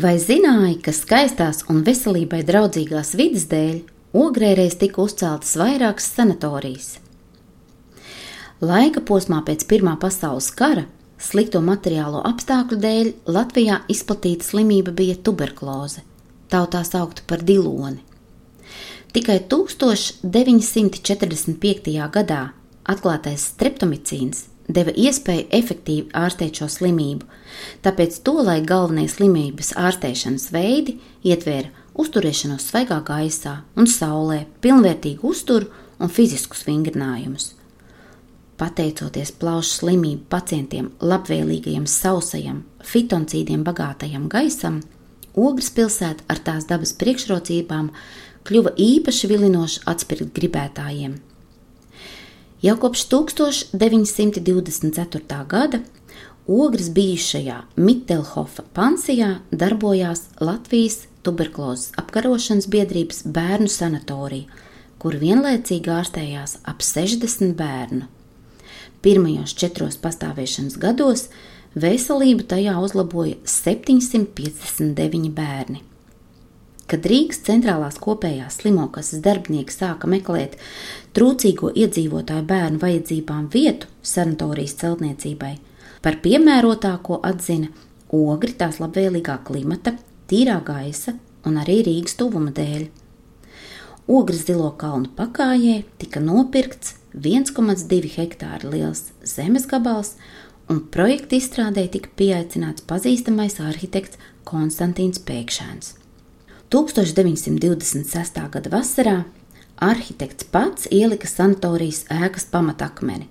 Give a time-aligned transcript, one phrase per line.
[0.00, 3.80] Vai zināji, ka skaistās un veselībai draudzīgās vidas dēļ
[4.16, 6.98] Ogrē reiz tika uzceltas vairākas sanatorijas?
[8.64, 10.86] Laika posmā pēc Pirmā pasaules kara
[11.20, 16.00] slikto materiālo apstākļu dēļ Latvijā izplatīta slimība bija tuberkuloze,
[16.48, 18.00] tautā saukta par diloni.
[19.12, 22.08] Tikai 1945.
[22.14, 22.56] gadā
[22.88, 27.26] atklātais streptomicīns deva iespēju efektīvi ārstēt šo slimību,
[27.84, 35.70] tāpēc tolaik galvenie slimības ārstēšanas veidi ietvēra uzturēšanos svaigā gaisā un saulē, pilnvērtīgu uzturu
[36.00, 37.54] un fiziskus vingrinājumus.
[38.60, 44.82] Pateicoties plaušu slimību pacientiem labvēlīgajam sausajam, fitoncīdiem bagātajam gaisam,
[45.38, 47.92] Ogres pilsēta ar tās dabas priekšrocībām
[48.48, 51.20] kļuva īpaši vilinoša atspirkt gribētājiem.
[52.62, 55.44] Jau kopš 1924.
[55.48, 55.78] gada
[56.46, 64.44] Ogres bijušajā Mittelhofa pansijā darbojās Latvijas tuberkulozes apkarošanas biedrības bērnu sanatorija,
[65.00, 68.04] kur vienlaicīgi ārstējās ap 60 bērnu.
[69.00, 71.32] Pirmajos četros pastāvēšanas gados
[71.72, 75.89] veselību tajā uzlaboja 759 bērni.
[76.90, 80.56] Kad Rīgas centrālās kopējās slimokases darbinieki sāka meklēt
[81.14, 85.52] trūcīgo iedzīvotāju bērnu vajadzībām vietu sanatorijas celtniecībai,
[86.02, 87.70] par piemērotāko atzina
[88.10, 89.94] ogri tās labvēlīgā klimata,
[90.26, 91.14] tīrā gaisa
[91.46, 92.88] un arī Rīgas tuvuma dēļ.
[94.10, 100.16] Ogres zilo kalnu pakājē tika nopirkts 1,2 hektāra liels zemes gabals,
[100.66, 104.18] un projekta izstrādē tika pieaicināts pazīstamais arhitekts
[104.50, 105.99] Konstantīns Pēkšēns.
[106.70, 108.50] 1926.
[108.50, 109.24] gada vasarā
[109.82, 113.26] arhitekts pats ielika sanatorijas ēkas pamatakmeni,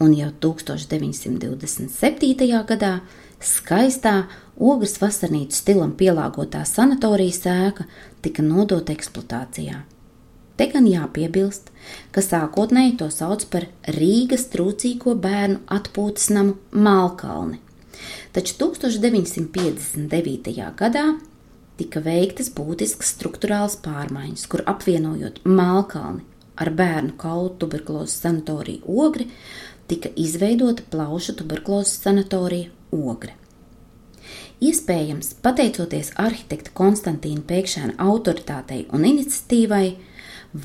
[0.00, 2.64] un jau 1927.
[2.70, 3.00] gadā
[3.44, 4.24] skaistā
[4.56, 7.84] ogles vasarnīcu stilam pielāgotā sanatorijas ēka
[8.24, 9.84] tika nodota eksploatācijā.
[10.56, 11.68] Te gan jāpiebilst,
[12.10, 13.68] ka sākotnēji to sauc par
[14.00, 17.60] Rīgas trūcīgo bērnu atpūtas namu Malkalni,
[18.32, 20.72] taču 1959.
[20.72, 21.20] gadā
[21.78, 26.24] tika veiktas būtiskas struktūrāls pārmaiņas, kur apvienojot Mālkalni
[26.58, 29.28] ar bērnu kaulu tuberkulozes sanatoriju Ogri,
[29.88, 33.36] tika izveidota plaušu tuberkulozes sanatorija Ogre.
[34.58, 39.92] Iespējams, pateicoties arhitekta Konstantīna Pēkšēna autoritātei un iniciatīvai,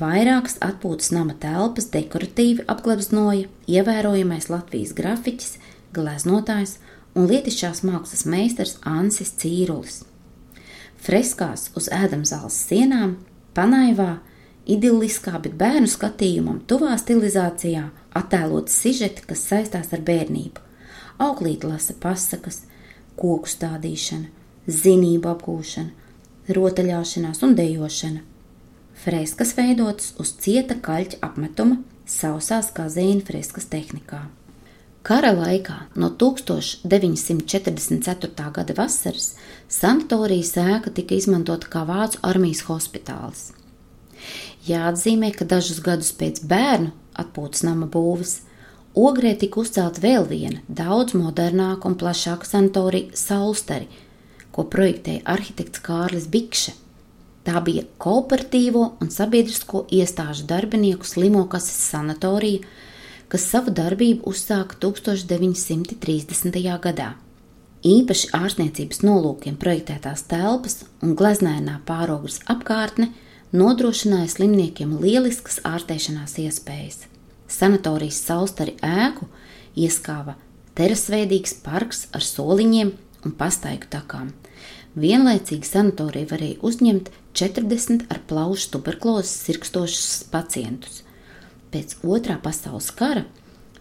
[0.00, 5.54] vairākas atpūtas nama telpas dekoratīvi apgleznoja ievērojamais Latvijas grafiķis,
[5.94, 6.80] gleznotājs
[7.14, 10.02] un lietišķās mākslas meistars Ansis Cīrulis
[11.00, 13.16] freskās uz ēdamzāles sienām,
[13.56, 14.18] panaivā,
[14.66, 20.62] idilliskā, bet bērnu skatījumam tuvā stilizācijā attēlot sižeti, kas saistās ar bērnību.
[21.22, 22.64] Auklīt lasa pasakas,
[23.16, 24.30] koku stādīšana,
[24.66, 25.90] zinību apgūšana,
[26.54, 28.24] rotaļāšanās un dejošana.
[29.04, 34.24] Freskas veidotas uz cieta kaļķa apmetuma, sausās kā zīna freskas tehnikā.
[35.04, 38.44] Kara laikā no 1944.
[38.56, 39.26] gada vasaras
[39.68, 43.52] sanatorijas ēka tika izmantota kā vācu armijas hospitāls.
[44.64, 46.88] Jāatzīmē, ka dažus gadus pēc bērnu
[47.20, 48.48] atpūtas nama būves
[48.94, 53.88] Ogrē tika uzcelta vēl viena, daudz modernāka un plašāka sanatorija Saulsteri,
[54.54, 56.72] ko projektēja arhitekts Kārlis Bikše.
[57.44, 62.62] Tā bija kooperatīvo un sabiedrisko iestāžu darbinieku slimokases sanatorija,
[63.34, 66.54] kas savu darbību uzsāka 1930.
[66.78, 67.08] gadā.
[67.82, 73.08] Īpaši ārstniecības nolūkiem projektētās telpas un gleznēnā pārogras apkārtne
[73.50, 77.00] nodrošināja slimniekiem lieliskas ārstēšanās iespējas.
[77.50, 79.26] Sanatorijas saustari ēku
[79.74, 80.36] ieskāva
[80.78, 82.92] terasveidīgs parks ar soliņiem
[83.26, 84.30] un pastaigu takām.
[84.94, 91.02] Vienlaicīgi sanatorija varēja uzņemt 40 ar plaušu tuberkulozes sirkstošus pacientus.
[91.74, 93.24] Pēc otrā pasaules kara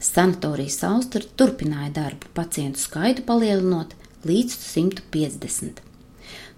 [0.01, 3.93] sanatorijas austra turpināja darbu, pacientu skaitu palielinot
[4.25, 5.77] līdz 150.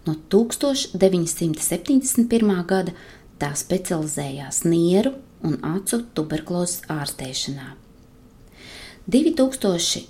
[0.07, 2.63] No 1971.
[2.71, 2.95] gada
[3.41, 5.11] tā specializējās nieru
[5.43, 7.75] un acu tuberkulozes ārstēšanā.
[9.11, 10.07] 2014.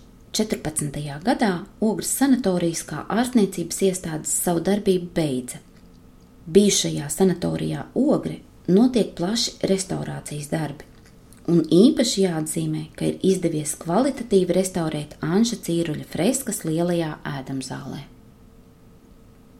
[1.25, 5.57] gadā Ogres sanatorijas kā ārstniecības iestādes savu darbību beidza.
[6.45, 10.93] Bijušajā sanatorijā Ogre notiek plaši restaurācijas darbi
[11.45, 18.14] Un īpaši jāatzīmē, ka ir izdevies kvalitatīvi restaurēt Anša Cīruļa freskas lielajā ēdamzālē.